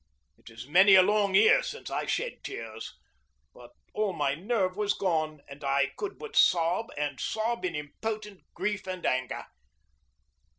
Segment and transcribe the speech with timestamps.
[0.39, 2.95] It is many a long year since I shed tears,
[3.53, 8.41] but all my nerve was gone, and I could but sob and sob in impotent
[8.55, 9.45] grief and anger.